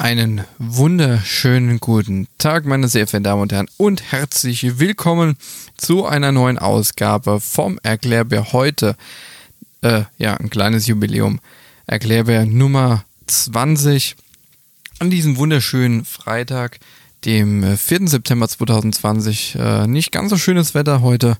[0.00, 5.36] Einen wunderschönen guten Tag, meine sehr verehrten Damen und Herren, und herzlich willkommen
[5.76, 8.96] zu einer neuen Ausgabe vom Erklärbär heute.
[9.82, 11.38] Äh, ja, ein kleines Jubiläum.
[11.86, 14.16] Erklärbär Nummer 20
[15.00, 16.78] an diesem wunderschönen Freitag,
[17.26, 18.00] dem 4.
[18.00, 19.56] Äh, September 2020.
[19.56, 21.36] Äh, nicht ganz so schönes Wetter heute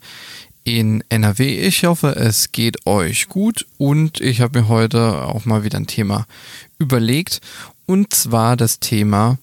[0.64, 1.60] in NRW.
[1.60, 5.86] Ich hoffe, es geht euch gut und ich habe mir heute auch mal wieder ein
[5.86, 6.26] Thema
[6.78, 7.40] überlegt
[7.90, 9.36] und zwar das Thema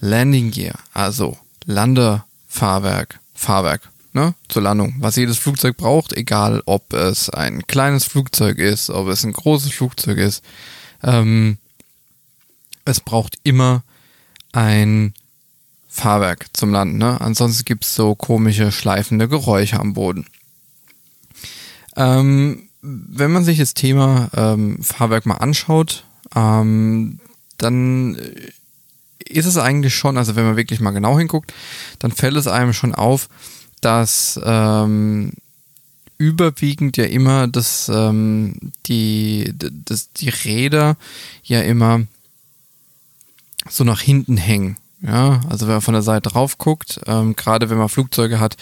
[0.00, 7.28] Landing Gear, also Landefahrwerk, Fahrwerk ne, zur Landung, was jedes Flugzeug braucht, egal ob es
[7.28, 10.42] ein kleines Flugzeug ist, ob es ein großes Flugzeug ist.
[11.02, 11.58] Ähm,
[12.86, 13.82] es braucht immer
[14.52, 15.12] ein
[15.86, 16.96] Fahrwerk zum Landen.
[16.96, 17.20] Ne?
[17.20, 20.24] Ansonsten gibt es so komische schleifende Geräusche am Boden.
[21.96, 26.04] Ähm, wenn man sich das Thema ähm, Fahrwerk mal anschaut,
[26.34, 27.18] ähm,
[27.62, 28.16] dann
[29.24, 31.52] ist es eigentlich schon, also wenn man wirklich mal genau hinguckt,
[31.98, 33.28] dann fällt es einem schon auf,
[33.80, 35.32] dass ähm,
[36.18, 40.96] überwiegend ja immer das, ähm, die, das, die Räder
[41.42, 42.02] ja immer
[43.68, 44.76] so nach hinten hängen.
[45.04, 48.56] Ja, also wenn man von der Seite drauf guckt, ähm, gerade wenn man Flugzeuge hat,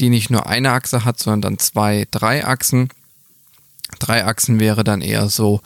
[0.00, 2.90] die nicht nur eine Achse hat, sondern dann zwei, drei Achsen.
[3.98, 5.62] Drei Achsen wäre dann eher so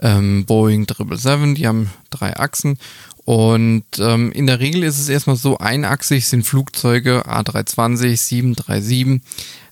[0.00, 2.78] ähm, Boeing 777, die haben drei Achsen.
[3.24, 9.20] Und ähm, in der Regel ist es erstmal so, einachsig sind Flugzeuge A320, 737,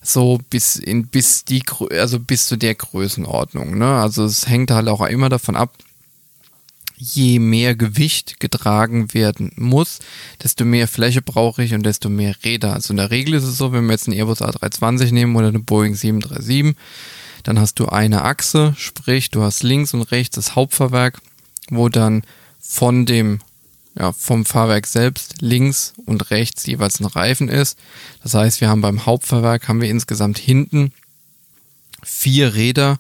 [0.03, 3.79] so bis in bis die also bis zu der Größenordnung.
[3.79, 3.87] Ne?
[3.87, 5.73] Also es hängt halt auch immer davon ab,
[6.97, 10.01] je mehr Gewicht getragen werden muss,
[10.43, 12.73] desto mehr Fläche brauche ich und desto mehr Räder.
[12.73, 15.49] Also in der Regel ist es so, wenn wir jetzt einen Airbus A320 nehmen oder
[15.49, 16.75] eine Boeing 737,
[17.45, 21.21] dann hast du eine Achse, sprich du hast links und rechts das Hauptfahrwerk,
[21.71, 22.25] wo dann
[22.61, 23.41] von dem
[23.97, 27.79] ja, vom Fahrwerk selbst links und rechts jeweils ein Reifen ist.
[28.23, 30.93] Das heißt, wir haben beim Hauptfahrwerk haben wir insgesamt hinten
[32.03, 32.99] vier Räder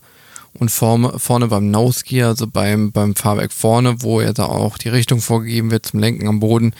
[0.53, 4.78] und vorne, vorne beim Nose Gear, also beim, beim Fahrwerk vorne, wo ja da auch
[4.78, 6.75] die Richtung vorgegeben wird zum Lenken am Boden,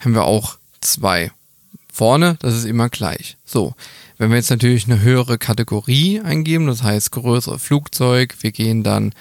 [0.00, 1.30] haben wir auch zwei.
[1.92, 3.36] Vorne, das ist immer gleich.
[3.44, 3.74] So,
[4.20, 9.14] wenn wir jetzt natürlich eine höhere Kategorie eingeben, das heißt größere Flugzeug, wir gehen dann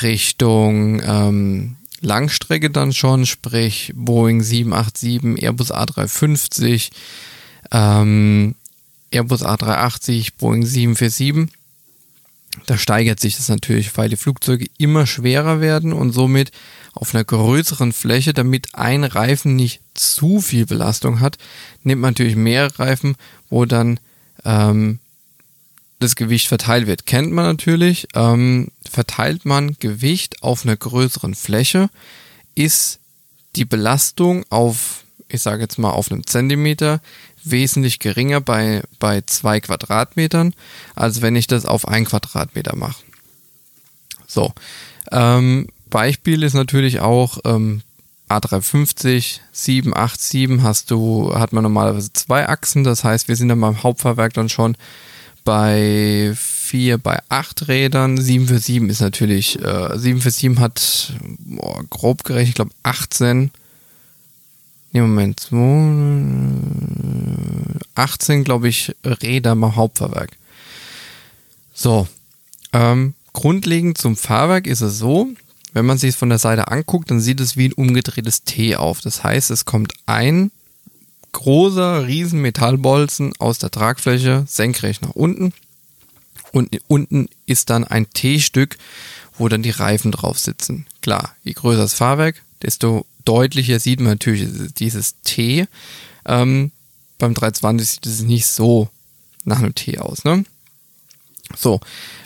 [0.00, 6.88] Richtung ähm, Langstrecke dann schon, sprich Boeing 787, Airbus A350,
[7.70, 8.54] ähm,
[9.10, 11.54] Airbus A380, Boeing 747
[12.66, 16.50] da steigert sich das natürlich, weil die Flugzeuge immer schwerer werden und somit
[16.94, 21.36] auf einer größeren Fläche, damit ein Reifen nicht zu viel Belastung hat,
[21.84, 23.16] nimmt man natürlich mehr Reifen,
[23.50, 24.00] wo dann
[24.44, 24.98] ähm,
[25.98, 27.06] das Gewicht verteilt wird.
[27.06, 28.08] Kennt man natürlich.
[28.14, 31.90] Ähm, verteilt man Gewicht auf einer größeren Fläche,
[32.54, 32.98] ist
[33.56, 37.00] die Belastung auf, ich sage jetzt mal auf einem Zentimeter,
[37.44, 40.54] wesentlich geringer bei, bei zwei Quadratmetern,
[40.94, 43.02] als wenn ich das auf ein Quadratmeter mache.
[44.26, 44.52] So,
[45.10, 47.82] ähm, Beispiel ist natürlich auch ähm,
[48.30, 53.82] A350, 787 hast du, hat man normalerweise zwei Achsen, das heißt, wir sind dann beim
[53.82, 54.76] Hauptfahrwerk dann schon
[55.44, 58.16] bei vier, bei acht Rädern.
[58.18, 63.50] 747 ist natürlich, äh, 747 hat boah, grob gerechnet, ich glaube 18
[64.92, 65.48] Nee, Moment.
[67.94, 70.32] 18, glaube ich, Räder mal Hauptfahrwerk.
[71.72, 72.08] So.
[72.72, 75.28] Ähm, grundlegend zum Fahrwerk ist es so,
[75.72, 78.76] wenn man sich es von der Seite anguckt, dann sieht es wie ein umgedrehtes T
[78.76, 79.00] auf.
[79.00, 80.50] Das heißt, es kommt ein
[81.32, 85.52] großer, riesen Metallbolzen aus der Tragfläche senkrecht nach unten.
[86.52, 88.76] Und unten ist dann ein T-Stück,
[89.38, 90.86] wo dann die Reifen drauf sitzen.
[91.00, 95.66] Klar, je größer das Fahrwerk, desto deutlicher sieht man natürlich dieses T.
[96.26, 96.72] Ähm,
[97.18, 98.88] beim 320 sieht es nicht so
[99.44, 100.24] nach einem T aus.
[100.24, 100.44] Ne?
[101.56, 101.80] So,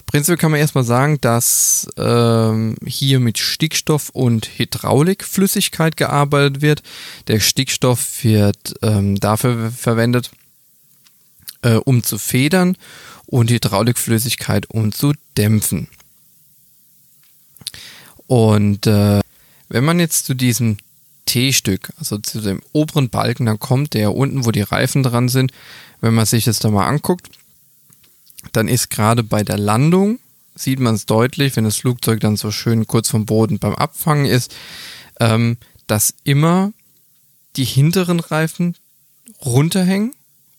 [0.06, 6.82] prinzipiell kann man erstmal sagen, dass ähm, hier mit Stickstoff und Hydraulikflüssigkeit gearbeitet wird.
[7.28, 10.30] Der Stickstoff wird ähm, dafür verwendet,
[11.62, 12.76] äh, um zu federn
[13.26, 15.88] und Hydraulikflüssigkeit um zu dämpfen.
[18.26, 19.20] Und äh,
[19.68, 20.76] wenn man jetzt zu diesem
[21.26, 25.52] T-Stück, also zu dem oberen Balken, dann kommt der unten, wo die Reifen dran sind.
[26.00, 27.30] Wenn man sich das da mal anguckt,
[28.52, 30.18] dann ist gerade bei der Landung,
[30.54, 34.26] sieht man es deutlich, wenn das Flugzeug dann so schön kurz vom Boden beim Abfangen
[34.26, 34.54] ist,
[35.20, 35.56] ähm,
[35.86, 36.72] dass immer
[37.56, 38.76] die hinteren Reifen
[39.44, 40.12] runterhängen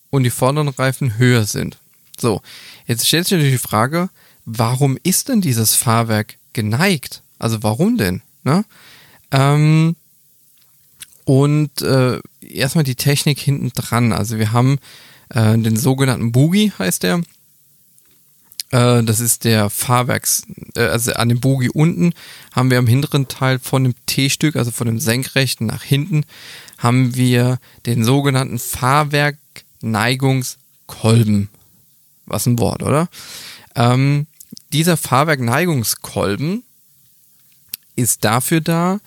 [0.10, 1.78] und die vorderen Reifen höher sind.
[2.20, 2.42] So,
[2.88, 4.10] jetzt stellt sich natürlich die Frage,
[4.46, 7.22] warum ist denn dieses Fahrwerk geneigt?
[7.40, 8.22] Also warum denn?
[8.44, 8.64] Ne?
[9.32, 9.96] Ähm,
[11.26, 14.14] Und äh, erstmal die Technik hinten dran.
[14.14, 14.78] Also wir haben
[15.30, 17.22] äh, den sogenannten Boogie, heißt der.
[18.76, 20.42] Äh, das ist der Fahrwerks,
[20.76, 22.12] äh, also an dem Boogie unten
[22.52, 26.26] haben wir am hinteren Teil von dem T-Stück, also von dem senkrechten nach hinten,
[26.78, 31.48] haben wir den sogenannten Fahrwerkneigungskolben.
[32.26, 33.08] Was ein Wort, oder?
[33.76, 34.28] Ähm,
[34.74, 36.64] dieser Fahrwerkneigungskolben
[37.96, 39.00] ist dafür da,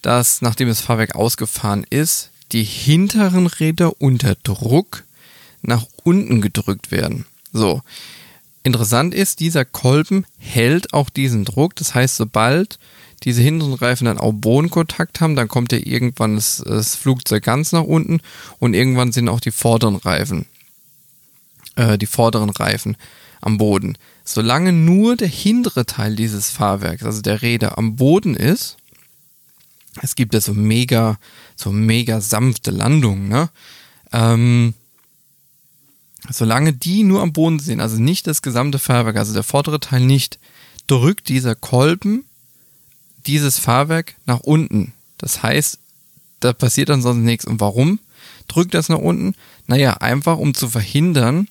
[0.00, 5.04] dass nachdem das Fahrwerk ausgefahren ist, die hinteren Räder unter Druck
[5.60, 7.26] nach unten gedrückt werden.
[7.52, 7.82] So.
[8.62, 11.74] Interessant ist, dieser Kolben hält auch diesen Druck.
[11.76, 12.78] Das heißt, sobald
[13.24, 17.72] diese hinteren Reifen dann auch Bodenkontakt haben, dann kommt ja irgendwann das, das Flugzeug ganz
[17.72, 18.20] nach unten
[18.58, 20.46] und irgendwann sind auch die vorderen Reifen,
[21.76, 22.96] äh, die vorderen Reifen
[23.40, 23.96] am Boden.
[24.24, 28.76] Solange nur der hintere Teil dieses Fahrwerks, also der Räder, am Boden ist,
[30.00, 31.18] es gibt ja so mega,
[31.56, 33.50] so mega sanfte Landungen, ne?
[34.12, 34.74] Ähm,
[36.30, 40.00] solange die nur am Boden sind, also nicht das gesamte Fahrwerk, also der vordere Teil
[40.00, 40.38] nicht,
[40.86, 42.24] drückt dieser Kolben
[43.26, 44.92] dieses Fahrwerk nach unten.
[45.18, 45.78] Das heißt,
[46.40, 47.44] da passiert dann sonst nichts.
[47.44, 48.00] Und warum
[48.48, 49.34] drückt das nach unten?
[49.66, 51.48] Naja, einfach um zu verhindern,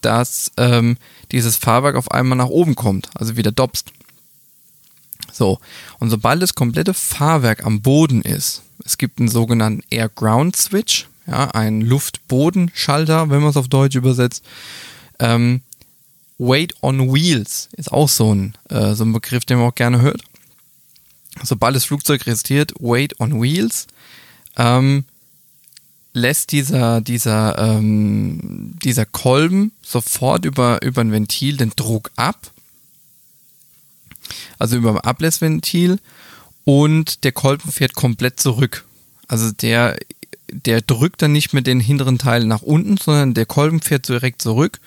[0.00, 0.96] dass ähm,
[1.32, 3.92] dieses Fahrwerk auf einmal nach oben kommt, also wieder dopst.
[5.32, 5.58] So,
[5.98, 11.82] und sobald das komplette Fahrwerk am Boden ist, es gibt einen sogenannten Air-Ground-Switch, ja, ein
[11.82, 14.44] Luft-Boden-Schalter, wenn man es auf Deutsch übersetzt.
[15.18, 15.60] Ähm,
[16.38, 20.00] Weight on Wheels ist auch so ein, äh, so ein Begriff, den man auch gerne
[20.00, 20.22] hört.
[21.42, 23.86] Sobald das Flugzeug registriert, Weight on Wheels,
[24.56, 25.04] ähm,
[26.12, 32.50] lässt dieser, dieser, ähm, dieser Kolben sofort über, über ein Ventil den Druck ab.
[34.58, 35.98] Also über ein Ablässventil
[36.64, 38.84] und der Kolben fährt komplett zurück.
[39.26, 39.98] Also der,
[40.50, 44.42] der drückt dann nicht mehr den hinteren Teil nach unten, sondern der Kolben fährt direkt
[44.42, 44.80] zurück,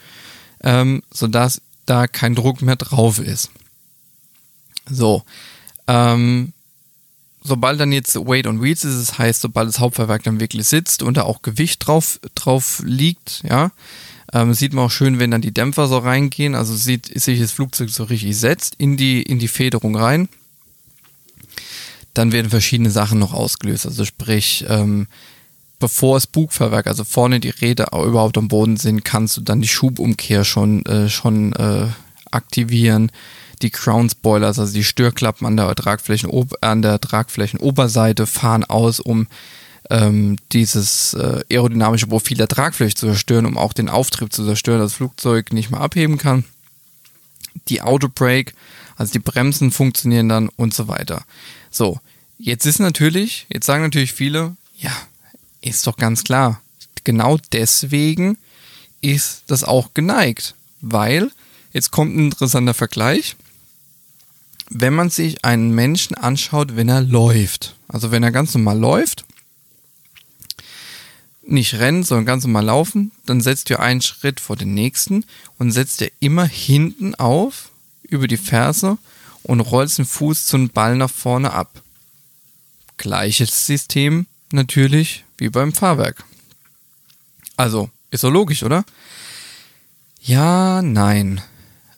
[0.63, 3.51] ähm, sodass da kein Druck mehr drauf ist.
[4.89, 5.23] So.
[5.87, 6.53] Ähm,
[7.43, 11.03] sobald dann jetzt Weight on Wheels ist, das heißt, sobald das Hauptfahrwerk dann wirklich sitzt
[11.03, 13.71] und da auch Gewicht drauf, drauf liegt, ja,
[14.33, 17.51] ähm, sieht man auch schön, wenn dann die Dämpfer so reingehen, also sieht sich das
[17.51, 20.29] Flugzeug so richtig setzt in die, in die Federung rein.
[22.13, 25.07] Dann werden verschiedene Sachen noch ausgelöst, also sprich, ähm,
[25.81, 29.67] bevor das Bugfahrwerk, also vorne die Räder überhaupt am Boden sind, kannst du dann die
[29.67, 31.87] Schubumkehr schon, äh, schon äh,
[32.31, 33.11] aktivieren
[33.61, 36.31] die Crown Spoilers, also die Störklappen an der, Tragflächen,
[36.61, 39.27] an der Tragflächenoberseite fahren aus, um
[39.89, 44.79] ähm, dieses äh, aerodynamische Profil der Tragfläche zu zerstören, um auch den Auftrieb zu zerstören,
[44.79, 46.45] dass das Flugzeug nicht mehr abheben kann.
[47.67, 48.53] Die Autobrake,
[48.95, 51.23] also die Bremsen funktionieren dann und so weiter.
[51.69, 51.99] So,
[52.37, 54.95] jetzt ist natürlich, jetzt sagen natürlich viele, ja,
[55.61, 56.61] ist doch ganz klar.
[57.03, 58.37] Genau deswegen
[59.01, 61.31] ist das auch geneigt, weil
[61.73, 63.35] jetzt kommt ein interessanter Vergleich
[64.73, 69.25] wenn man sich einen Menschen anschaut, wenn er läuft, also wenn er ganz normal läuft,
[71.43, 75.25] nicht rennen, sondern ganz normal laufen, dann setzt ihr einen Schritt vor den nächsten
[75.57, 77.69] und setzt ihr immer hinten auf,
[78.03, 78.97] über die Ferse
[79.43, 81.81] und rollt den Fuß zum Ball nach vorne ab.
[82.95, 86.23] Gleiches System natürlich wie beim Fahrwerk.
[87.57, 88.83] Also, ist so logisch, oder?
[90.21, 91.41] Ja, nein.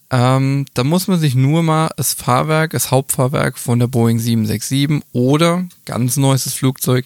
[0.10, 5.04] Ähm, da muss man sich nur mal das Fahrwerk, das Hauptfahrwerk von der Boeing 767
[5.12, 7.06] oder ganz neuestes Flugzeug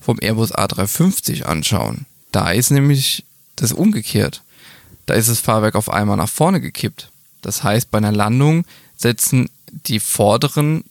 [0.00, 2.06] vom Airbus A350 anschauen.
[2.32, 3.24] Da ist nämlich
[3.56, 4.42] das umgekehrt.
[5.06, 7.10] Da ist das Fahrwerk auf einmal nach vorne gekippt.
[7.42, 8.64] Das heißt, bei einer Landung
[8.96, 9.48] setzen
[9.86, 10.84] die vorderen,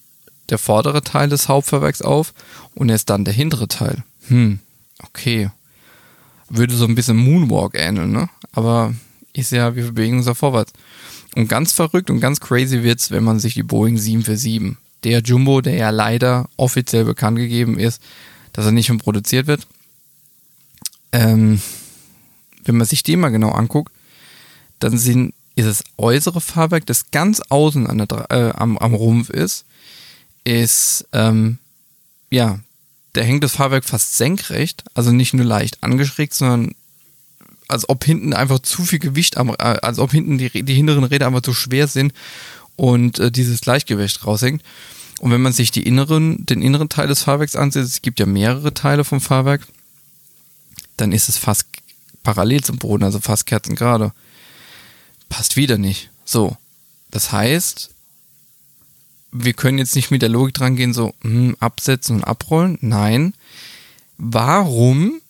[0.49, 2.33] der vordere Teil des Hauptfahrwerks auf
[2.75, 4.03] und erst dann der hintere Teil.
[4.27, 4.59] Hm,
[5.03, 5.49] okay.
[6.49, 8.29] Würde so ein bisschen Moonwalk ähneln, ne?
[8.53, 8.93] Aber
[9.33, 10.73] ist ja, wir bewegen uns ja vorwärts.
[11.35, 15.61] Und ganz verrückt und ganz crazy wird's, wenn man sich die Boeing 747, der Jumbo,
[15.61, 18.01] der ja leider offiziell bekannt gegeben ist,
[18.53, 19.67] dass er nicht mehr produziert wird.
[21.11, 21.61] Ähm,
[22.65, 23.93] wenn man sich den mal genau anguckt,
[24.79, 29.65] dann sind, ist das äußere Fahrwerk, das ganz außen der, äh, am, am Rumpf ist,
[30.47, 31.57] ist, ähm,
[32.29, 32.59] ja,
[33.13, 36.73] da hängt das Fahrwerk fast senkrecht, also nicht nur leicht angeschrägt, sondern
[37.67, 41.03] als ob hinten einfach zu viel Gewicht am, äh, als ob hinten die, die hinteren
[41.03, 42.13] Räder einfach zu schwer sind
[42.77, 44.63] und äh, dieses Gleichgewicht raushängt.
[45.19, 48.25] Und wenn man sich die inneren, den inneren Teil des Fahrwerks ansieht, es gibt ja
[48.25, 49.67] mehrere Teile vom Fahrwerk,
[50.95, 51.65] dann ist es fast
[52.23, 54.13] parallel zum Boden, also fast kerzengerade.
[55.27, 56.09] Passt wieder nicht.
[56.23, 56.55] So.
[57.11, 57.89] Das heißt,
[59.31, 62.77] wir können jetzt nicht mit der Logik dran gehen, so hm, absetzen und abrollen.
[62.81, 63.33] Nein.
[64.17, 65.21] warum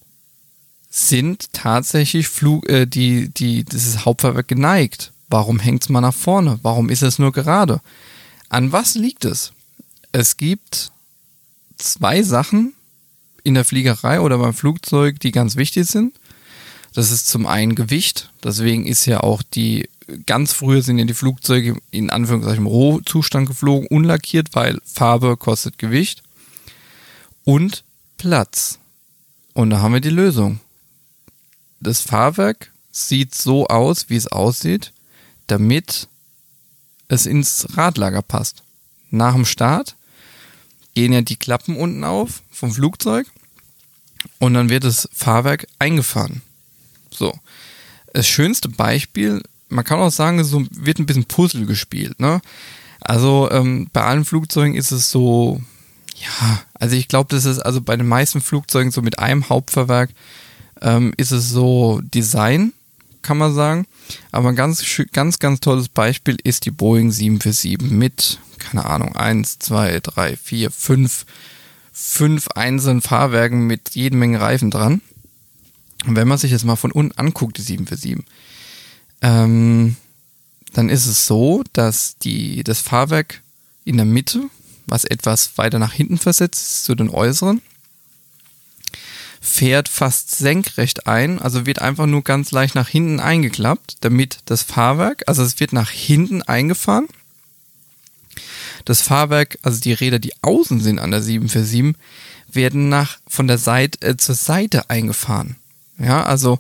[0.90, 5.12] sind tatsächlich Flug, äh, die, die, dieses Hauptfahrwerk geneigt?
[5.30, 6.60] Warum hängt es mal nach vorne?
[6.64, 7.82] Warum ist es nur gerade?
[8.50, 9.52] An was liegt es?
[10.12, 10.92] Es gibt
[11.78, 12.74] zwei Sachen
[13.44, 16.16] in der Fliegerei oder beim Flugzeug, die ganz wichtig sind.
[16.94, 18.32] Das ist zum einen Gewicht.
[18.44, 19.90] Deswegen ist ja auch die,
[20.26, 25.78] ganz früher sind ja die Flugzeuge in Anführungszeichen im Rohzustand geflogen, unlackiert, weil Farbe kostet
[25.78, 26.24] Gewicht.
[27.44, 27.84] Und
[28.18, 28.80] Platz.
[29.54, 30.60] Und da haben wir die Lösung.
[31.80, 34.92] Das Fahrwerk sieht so aus, wie es aussieht,
[35.48, 36.08] damit
[37.08, 38.64] es ins Radlager passt.
[39.10, 39.96] Nach dem Start
[40.96, 43.28] gehen ja die Klappen unten auf vom Flugzeug
[44.40, 46.42] und dann wird das Fahrwerk eingefahren.
[47.12, 47.38] So.
[48.14, 52.20] Das schönste Beispiel, man kann auch sagen, so wird ein bisschen Puzzle gespielt.
[52.20, 52.42] Ne?
[53.02, 55.62] Also ähm, bei allen Flugzeugen ist es so,
[56.16, 60.12] ja, also ich glaube, das ist also bei den meisten Flugzeugen so mit einem Hauptfahrwerk
[60.82, 62.74] ähm, ist es so Design,
[63.22, 63.86] kann man sagen.
[64.32, 69.60] Aber ein ganz, ganz, ganz tolles Beispiel ist die Boeing 747 mit, keine Ahnung, 1,
[69.60, 71.26] 2, 3, 4, 5,
[72.00, 75.02] fünf einzelnen Fahrwerken mit jede Menge Reifen dran.
[76.06, 78.24] Und wenn man sich das mal von unten anguckt, die 747,
[79.22, 79.96] ähm,
[80.74, 83.42] dann ist es so, dass die, das Fahrwerk
[83.84, 84.44] in der Mitte,
[84.86, 87.62] was etwas weiter nach hinten versetzt ist, zu den äußeren,
[89.42, 94.64] fährt fast senkrecht ein, also wird einfach nur ganz leicht nach hinten eingeklappt, damit das
[94.64, 97.08] Fahrwerk, also es wird nach hinten eingefahren.
[98.86, 101.96] Das Fahrwerk, also die Räder, die außen sind an der 747,
[102.52, 105.56] werden nach von der Seite äh, zur Seite eingefahren.
[105.98, 106.60] Ja, also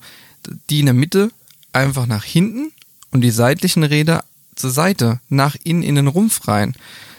[0.70, 1.32] die in der Mitte
[1.74, 2.72] einfach nach hinten
[3.12, 4.24] und die seitlichen Räder
[4.56, 6.76] zur Seite nach innen in den Rumpf rein.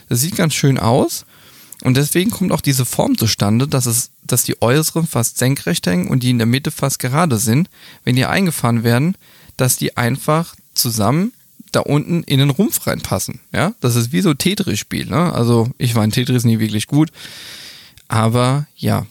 [0.08, 1.24] Das sieht ganz schön aus
[1.82, 6.08] und deswegen kommt auch diese Form zustande, dass es, dass die äußeren fast senkrecht hängen
[6.08, 7.70] und die in der Mitte fast gerade sind,
[8.04, 9.16] wenn die eingefahren werden,
[9.56, 11.32] dass die einfach zusammen
[11.72, 13.40] da unten in den Rumpf reinpassen.
[13.52, 15.06] Ja, das ist wie so Tetris-Spiel.
[15.06, 15.32] Ne?
[15.32, 17.10] Also ich war in Tetris nie wirklich gut,
[18.08, 19.06] aber ja.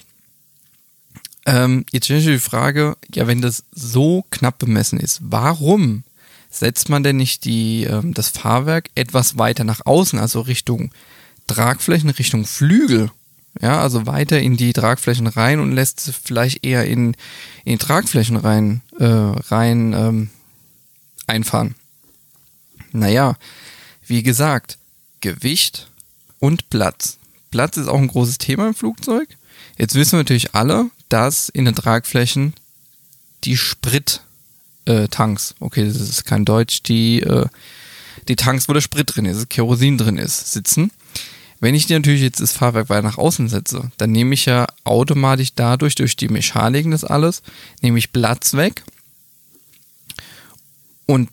[1.47, 6.03] Ähm, jetzt stelle ich die Frage, ja, wenn das so knapp bemessen ist, warum
[6.49, 10.91] setzt man denn nicht die, ähm, das Fahrwerk etwas weiter nach außen, also Richtung
[11.47, 13.09] Tragflächen Richtung Flügel,
[13.61, 17.15] ja, also weiter in die Tragflächen rein und lässt sie vielleicht eher in,
[17.63, 20.29] in Tragflächen rein, äh, rein ähm,
[21.27, 21.75] einfahren.
[22.91, 23.37] Naja,
[24.05, 24.77] wie gesagt,
[25.21, 25.89] Gewicht
[26.39, 27.17] und Platz.
[27.51, 29.29] Platz ist auch ein großes Thema im Flugzeug.
[29.77, 32.53] Jetzt wissen wir natürlich alle, dass in den Tragflächen
[33.43, 37.47] die Sprittanks, äh, okay, das ist kein Deutsch, die, äh,
[38.27, 40.91] die Tanks, wo der Sprit drin ist, Kerosin drin ist, sitzen.
[41.59, 45.53] Wenn ich natürlich jetzt das Fahrwerk weiter nach außen setze, dann nehme ich ja automatisch
[45.55, 47.41] dadurch, durch die Mechaniken des alles,
[47.81, 48.83] nehme ich Platz weg
[51.07, 51.29] und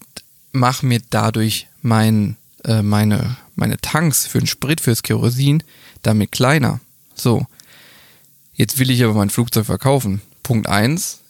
[0.53, 5.63] mache mir dadurch mein, äh, meine, meine Tanks für den Sprit, fürs Kerosin
[6.03, 6.81] damit kleiner.
[7.15, 7.47] So.
[8.55, 10.21] Jetzt will ich aber mein Flugzeug verkaufen.
[10.43, 11.21] Punkt eins: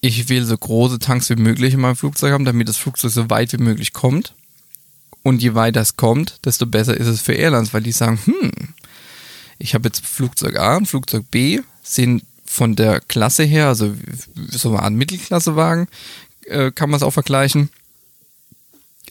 [0.00, 3.30] Ich will so große Tanks wie möglich in meinem Flugzeug haben, damit das Flugzeug so
[3.30, 4.34] weit wie möglich kommt.
[5.22, 8.50] Und je weiter es kommt, desto besser ist es für Airlines, weil die sagen, hm,
[9.58, 13.94] ich habe jetzt Flugzeug A und Flugzeug B, sind von der Klasse her, also
[14.50, 15.86] so eine Art Mittelklassewagen,
[16.46, 17.68] äh, kann man es auch vergleichen.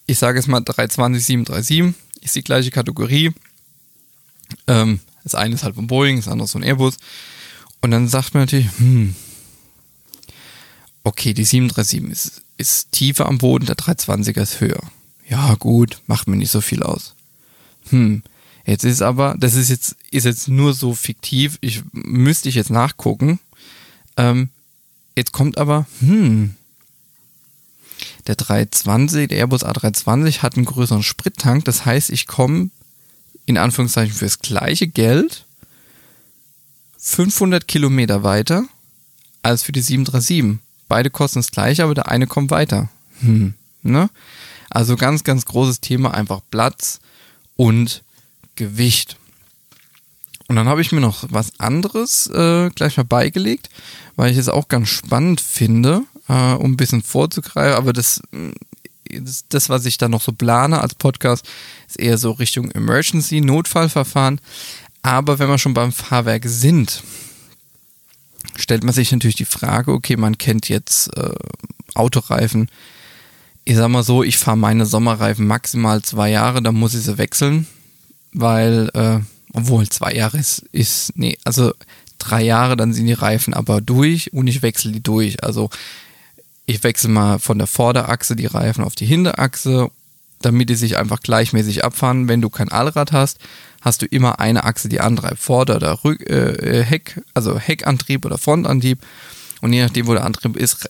[0.07, 3.31] Ich sage jetzt mal 320, 737, ist die gleiche Kategorie.
[4.65, 6.97] Ähm, das eine ist halt von Boeing, das andere ist von Airbus.
[7.81, 9.15] Und dann sagt man natürlich, hm,
[11.03, 14.81] okay, die 737 ist, ist tiefer am Boden, der 320er ist höher
[15.29, 17.13] ja gut, macht mir nicht so viel aus.
[17.89, 18.23] Hm,
[18.65, 22.71] jetzt ist aber, das ist jetzt, ist jetzt nur so fiktiv, ich müsste ich jetzt
[22.71, 23.39] nachgucken.
[24.17, 24.49] Ähm,
[25.15, 26.55] jetzt kommt aber, hm,
[28.27, 32.69] der 320, der Airbus A320 hat einen größeren Sprittank, das heißt, ich komme
[33.45, 35.45] in Anführungszeichen fürs gleiche Geld
[36.99, 38.65] 500 Kilometer weiter
[39.41, 40.59] als für die 737.
[40.87, 42.89] Beide kosten das gleiche, aber der eine kommt weiter.
[43.21, 43.53] Hm,
[43.83, 44.09] ne?
[44.69, 46.99] Also ganz, ganz großes Thema, einfach Platz
[47.55, 48.03] und
[48.55, 49.17] Gewicht.
[50.47, 53.69] Und dann habe ich mir noch was anderes äh, gleich mal beigelegt,
[54.15, 57.77] weil ich es auch ganz spannend finde, äh, um ein bisschen vorzugreifen.
[57.77, 58.21] Aber das,
[59.09, 61.47] das, das, was ich da noch so plane als Podcast,
[61.87, 64.41] ist eher so Richtung Emergency, Notfallverfahren.
[65.01, 67.03] Aber wenn wir schon beim Fahrwerk sind,
[68.55, 71.33] stellt man sich natürlich die Frage, okay, man kennt jetzt äh,
[71.95, 72.69] Autoreifen,
[73.65, 77.17] ich sag mal so, ich fahre meine Sommerreifen maximal zwei Jahre, dann muss ich sie
[77.17, 77.67] wechseln,
[78.33, 79.19] weil, äh,
[79.53, 81.73] obwohl zwei Jahre ist, ist, nee, also
[82.17, 85.43] drei Jahre, dann sind die Reifen aber durch und ich wechsle die durch.
[85.43, 85.69] Also
[86.65, 89.89] ich wechsle mal von der Vorderachse die Reifen auf die Hinterachse,
[90.41, 92.27] damit die sich einfach gleichmäßig abfahren.
[92.27, 93.39] Wenn du kein Allrad hast,
[93.81, 98.37] hast du immer eine Achse, die antreibt, Vorder- oder Rück, äh, Heck, also Heckantrieb oder
[98.37, 98.99] Frontantrieb.
[99.61, 100.89] Und je nachdem, wo der Antrieb ist,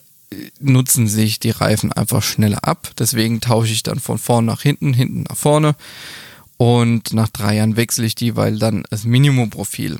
[0.60, 2.92] nutzen sich die Reifen einfach schneller ab.
[2.98, 5.76] Deswegen tausche ich dann von vorne nach hinten, hinten nach vorne.
[6.58, 10.00] Und nach drei Jahren wechsle ich die, weil dann das Minimumprofil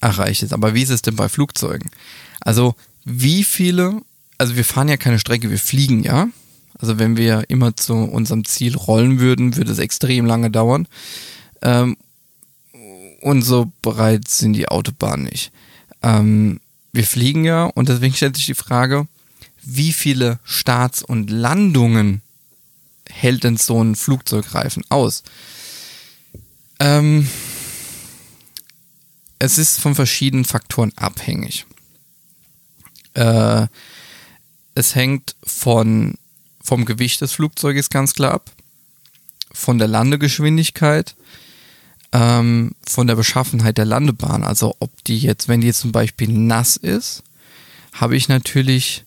[0.00, 0.52] erreicht ist.
[0.52, 1.90] Aber wie ist es denn bei Flugzeugen?
[2.40, 4.02] Also wie viele,
[4.36, 6.28] also wir fahren ja keine Strecke, wir fliegen ja.
[6.78, 10.86] Also wenn wir immer zu unserem Ziel rollen würden, würde es extrem lange dauern.
[11.62, 11.96] Ähm,
[13.20, 15.50] und so breit sind die Autobahnen nicht.
[16.02, 16.60] Ähm,
[16.92, 19.06] wir fliegen ja und deswegen stellt sich die Frage,
[19.62, 22.22] wie viele Starts und Landungen
[23.08, 25.22] hält denn so ein Flugzeugreifen aus?
[26.80, 27.28] Ähm,
[29.38, 31.66] es ist von verschiedenen Faktoren abhängig.
[33.14, 33.66] Äh,
[34.74, 36.18] es hängt von,
[36.62, 38.50] vom Gewicht des Flugzeuges ganz klar ab,
[39.52, 41.16] von der Landegeschwindigkeit,
[42.12, 44.44] ähm, von der Beschaffenheit der Landebahn.
[44.44, 47.22] Also ob die jetzt, wenn die jetzt zum Beispiel nass ist,
[47.92, 49.04] habe ich natürlich,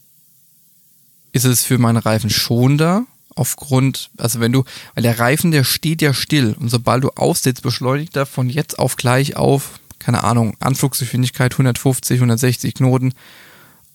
[1.32, 3.06] ist es für meine Reifen schon da,
[3.36, 7.64] aufgrund, also wenn du, weil der Reifen, der steht ja still und sobald du aufsetzt,
[7.64, 13.14] beschleunigt er von jetzt auf gleich auf, keine Ahnung, Anflugsgeschwindigkeit 150, 160 Knoten,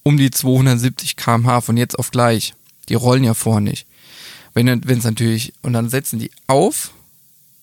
[0.03, 2.55] um die 270 kmh von jetzt auf gleich.
[2.89, 3.87] Die rollen ja vorher nicht.
[4.55, 6.93] Wenn es natürlich, und dann setzen die auf,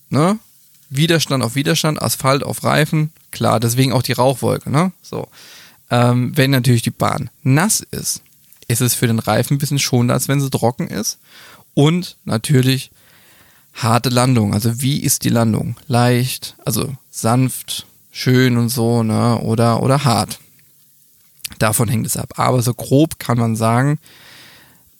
[0.09, 0.37] ne,
[0.95, 4.91] Widerstand auf Widerstand, Asphalt auf Reifen, klar, deswegen auch die Rauchwolke, ne?
[5.01, 5.27] So.
[5.89, 8.21] Ähm, wenn natürlich die Bahn nass ist,
[8.67, 11.19] ist es für den Reifen ein bisschen schonender, als wenn sie trocken ist.
[11.73, 12.91] Und natürlich
[13.73, 14.53] harte Landung.
[14.53, 15.75] Also wie ist die Landung?
[15.87, 19.39] Leicht, also sanft, schön und so, ne?
[19.39, 20.39] Oder, oder hart.
[21.59, 22.33] Davon hängt es ab.
[22.37, 23.99] Aber so grob kann man sagen,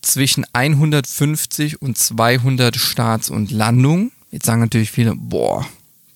[0.02, 4.12] zwischen 150 und 200 Starts und Landung.
[4.32, 5.66] Jetzt sagen natürlich viele, boah,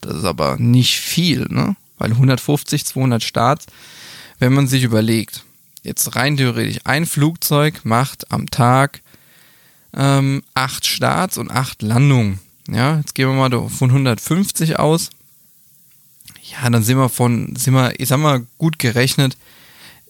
[0.01, 1.75] das ist aber nicht viel, ne?
[1.97, 3.65] Weil 150, 200 Starts,
[4.39, 5.43] wenn man sich überlegt,
[5.83, 9.01] jetzt rein theoretisch, ein Flugzeug macht am Tag
[9.93, 10.43] ähm,
[10.81, 12.39] Starts und acht Landungen.
[12.69, 15.10] Ja, jetzt gehen wir mal von 150 aus.
[16.43, 19.38] Ja, dann sind wir von, sind wir, ich sag mal, gut gerechnet.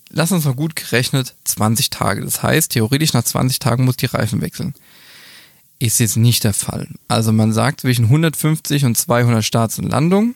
[0.10, 2.21] Lass uns mal gut gerechnet 20 Tage.
[2.21, 4.73] Das heißt, theoretisch nach 20 Tagen muss die Reifen wechseln
[5.80, 6.88] ist jetzt nicht der Fall.
[7.08, 10.36] Also man sagt zwischen 150 und 200 Starts und Landungen.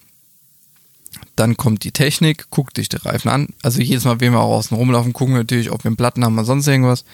[1.36, 3.50] Dann kommt die Technik, guckt sich die Reifen an.
[3.62, 6.24] Also jedes Mal, wenn wir auch außen rumlaufen, gucken wir natürlich, ob wir einen Platten
[6.24, 7.06] haben oder sonst irgendwas.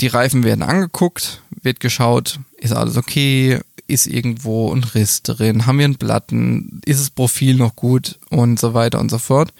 [0.00, 5.78] Die Reifen werden angeguckt, wird geschaut, ist alles okay, ist irgendwo ein Riss drin, haben
[5.78, 9.52] wir einen Platten, ist das Profil noch gut und so weiter und so fort.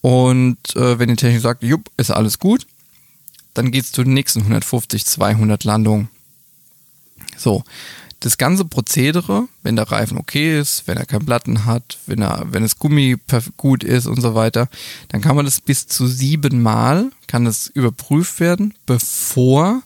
[0.00, 2.66] Und äh, wenn die Technik sagt, jupp, ist alles gut,
[3.52, 6.08] dann geht es zu den nächsten 150, 200 Landungen.
[7.36, 7.64] So,
[8.24, 12.46] das ganze Prozedere, wenn der Reifen okay ist, wenn er keinen Platten hat, wenn er,
[12.50, 13.16] wenn das Gummi
[13.56, 14.68] gut ist und so weiter,
[15.08, 19.82] dann kann man das bis zu siebenmal kann das überprüft werden, bevor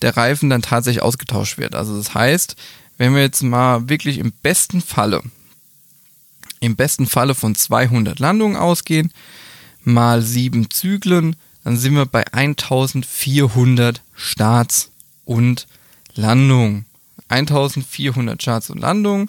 [0.00, 1.74] der Reifen dann tatsächlich ausgetauscht wird.
[1.74, 2.56] Also das heißt,
[2.96, 5.22] wenn wir jetzt mal wirklich im besten Falle,
[6.60, 9.12] im besten Falle von 200 Landungen ausgehen,
[9.82, 14.90] mal sieben Zyklen, dann sind wir bei 1400 Starts
[15.24, 15.66] und
[16.14, 16.84] Landung.
[17.28, 19.28] 1400 Charts und Landungen.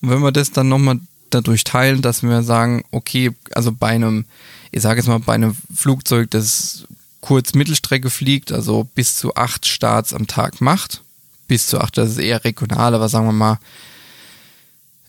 [0.00, 4.24] Und wenn wir das dann nochmal dadurch teilen, dass wir sagen, okay, also bei einem,
[4.70, 6.86] ich sage jetzt mal, bei einem Flugzeug, das
[7.20, 11.02] kurz Mittelstrecke fliegt, also bis zu acht Starts am Tag macht,
[11.48, 13.58] bis zu acht, das ist eher regional, aber sagen wir mal,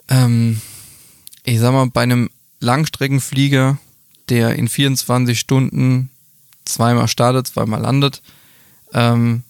[0.10, 0.62] ähm,
[1.44, 3.78] ich sag mal, bei einem Langstreckenflieger,
[4.30, 6.10] der in 24 Stunden
[6.66, 8.22] zweimal startet, zweimal landet,
[8.94, 9.44] ähm,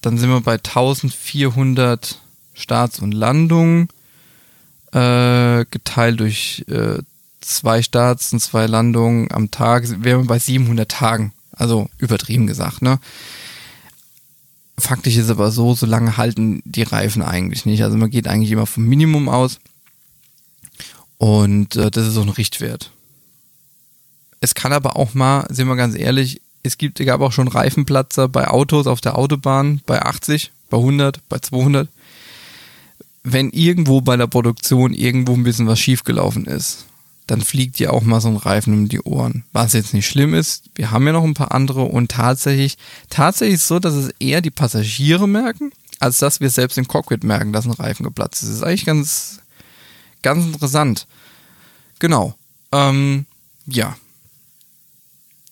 [0.00, 2.18] dann sind wir bei 1400
[2.54, 3.88] Starts und Landungen,
[4.92, 6.98] äh, geteilt durch äh,
[7.40, 11.32] zwei Starts und zwei Landungen am Tag, wären wir bei 700 Tagen.
[11.52, 12.98] Also übertrieben gesagt, ne?
[14.78, 17.82] Faktisch ist aber so, so lange halten die Reifen eigentlich nicht.
[17.82, 19.58] Also man geht eigentlich immer vom Minimum aus.
[21.16, 22.92] Und äh, das ist so ein Richtwert.
[24.40, 28.28] Es kann aber auch mal, sind wir ganz ehrlich, es gibt, gab auch schon Reifenplatzer
[28.28, 31.88] bei Autos auf der Autobahn bei 80, bei 100, bei 200.
[33.22, 36.86] Wenn irgendwo bei der Produktion irgendwo ein bisschen was schiefgelaufen ist,
[37.26, 39.44] dann fliegt dir auch mal so ein Reifen um die Ohren.
[39.52, 42.78] Was jetzt nicht schlimm ist, wir haben ja noch ein paar andere und tatsächlich,
[43.10, 47.52] tatsächlich so, dass es eher die Passagiere merken, als dass wir selbst im Cockpit merken,
[47.52, 48.48] dass ein Reifen geplatzt ist.
[48.48, 49.40] Das ist eigentlich ganz,
[50.22, 51.06] ganz interessant.
[51.98, 52.34] Genau.
[52.72, 53.26] Ähm,
[53.66, 53.96] ja.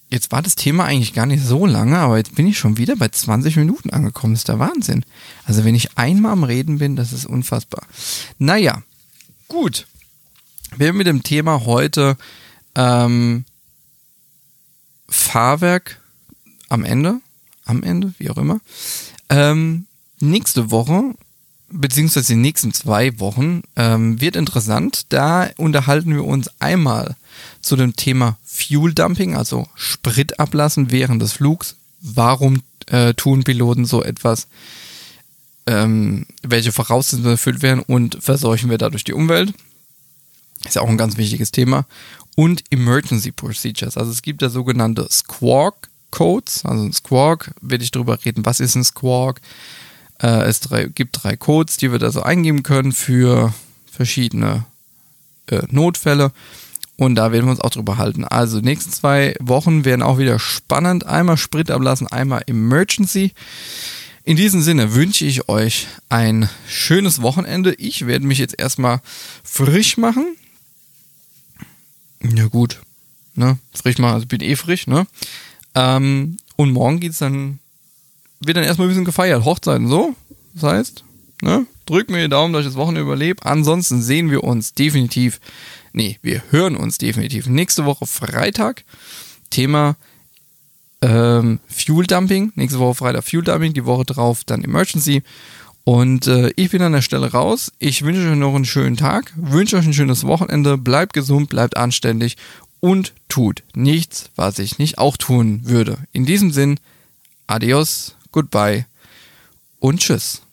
[0.09, 2.95] Jetzt war das Thema eigentlich gar nicht so lange, aber jetzt bin ich schon wieder
[2.97, 4.35] bei 20 Minuten angekommen.
[4.35, 5.05] Das ist der Wahnsinn.
[5.45, 7.85] Also wenn ich einmal am Reden bin, das ist unfassbar.
[8.39, 8.83] Naja,
[9.49, 9.87] gut.
[10.77, 12.17] Wir haben mit dem Thema heute
[12.77, 13.45] ähm,
[15.09, 16.01] Fahrwerk
[16.69, 17.21] am Ende,
[17.65, 18.61] am Ende, wie auch immer.
[19.29, 19.87] Ähm,
[20.21, 21.15] nächste Woche,
[21.69, 25.07] beziehungsweise die nächsten zwei Wochen, ähm, wird interessant.
[25.09, 27.17] Da unterhalten wir uns einmal
[27.61, 31.77] zu dem Thema Fuel Dumping, also Sprit ablassen während des Flugs.
[32.01, 34.49] Warum äh, tun Piloten so etwas?
[35.67, 39.53] Ähm, welche Voraussetzungen erfüllt werden und verseuchen wir dadurch die Umwelt?
[40.65, 41.87] Ist ja auch ein ganz wichtiges Thema.
[42.37, 43.97] Und Emergency Procedures.
[43.97, 46.65] Also es gibt ja sogenannte Squawk Codes.
[46.65, 49.41] Also ein Squawk, werde ich darüber reden, was ist ein Squawk.
[50.21, 53.53] Äh, es drei, gibt drei Codes, die wir da so eingeben können für
[53.91, 54.65] verschiedene
[55.49, 56.33] äh, Notfälle.
[56.97, 58.25] Und da werden wir uns auch drüber halten.
[58.25, 61.07] Also, die nächsten zwei Wochen werden auch wieder spannend.
[61.07, 63.33] Einmal Sprit ablassen, einmal Emergency.
[64.25, 67.75] In diesem Sinne wünsche ich euch ein schönes Wochenende.
[67.75, 69.01] Ich werde mich jetzt erstmal
[69.45, 70.37] frisch machen.
[72.23, 72.81] Ja, gut.
[73.35, 73.59] Ne?
[73.73, 75.07] Frisch machen, also bin eh frisch, ne?
[75.75, 77.61] Ähm, und morgen geht's dann,
[78.41, 79.45] wird dann erstmal ein bisschen gefeiert.
[79.45, 80.17] Hochzeiten, so.
[80.55, 81.05] Das heißt,
[81.43, 81.67] ne?
[81.85, 83.45] Drückt mir die Daumen, dass ich das Wochenende überlebe.
[83.45, 85.39] Ansonsten sehen wir uns definitiv,
[85.97, 88.85] nee, wir hören uns definitiv nächste Woche Freitag.
[89.51, 89.97] Thema
[91.03, 92.53] ähm, Fuel Dumping.
[92.55, 95.23] Nächste Woche Freitag Fuel Dumping, die Woche drauf dann Emergency.
[95.85, 97.73] Und äh, ich bin an der Stelle raus.
[97.79, 101.77] Ich wünsche euch noch einen schönen Tag, wünsche euch ein schönes Wochenende, bleibt gesund, bleibt
[101.77, 102.37] anständig
[102.81, 105.99] und tut nichts, was ich nicht auch tun würde.
[106.13, 106.79] In diesem Sinn,
[107.47, 108.87] adios, goodbye
[109.79, 110.46] und tschüss.